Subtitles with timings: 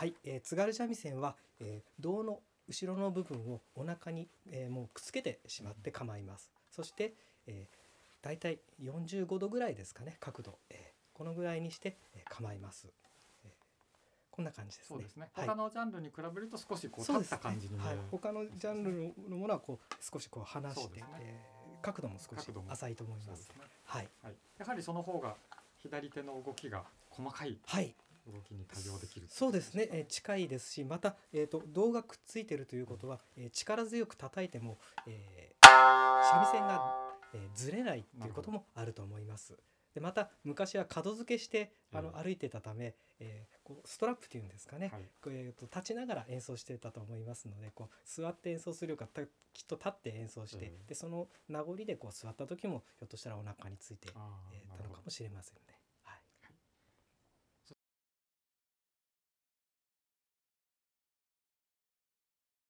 [0.00, 6.50] はい、えー津軽三味線は、えー胴の後ろの部分をお腹に、えーもうくっつけてしまって構います。
[6.70, 7.12] そして、
[7.46, 12.86] えー、だいたい45度ぐらいですかね角度、えーこのぐらいにして、えー構います、
[13.44, 13.50] えー
[14.30, 14.96] こんな感じですね。
[14.96, 15.28] そうですね。
[15.34, 17.98] はい他のジャンルに比べると少しこう立った感じに見える。
[17.98, 23.36] はい、他のジャンルのものはこう少しこう離して、ねえー角度も少し浅いと思いま。
[23.36, 23.56] すすね。
[23.84, 24.34] はい、はい。
[24.58, 25.34] やはりその方が
[25.76, 27.94] 左手の動きが細かいはい、
[28.26, 29.26] 動きに対応できる。
[29.28, 36.94] そうですね、えー近いですしまた、えー、と胴がくっついてるということは、えー力強く叩いても、えー三味線が、
[37.34, 39.56] えーずれないということもあると思います。
[39.94, 45.02] でまた昔は角付けしてあのええ歩いてたため、えーこうストラップというんですかね、はい。
[45.28, 55.79] えーと立ちながら演奏してたと思いますのでこう座って演奏するよりかたきっと立って演奏して、ええでその名残でこう座った時もひょっとしたらお腹について、えーたのかもしれませんね。